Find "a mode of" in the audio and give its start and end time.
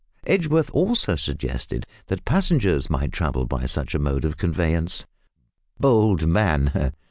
3.93-4.35